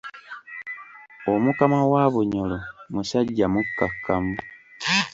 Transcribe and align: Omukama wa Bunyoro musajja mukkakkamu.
Omukama 1.33 1.79
wa 1.91 2.03
Bunyoro 2.13 2.57
musajja 2.93 3.45
mukkakkamu. 3.53 4.35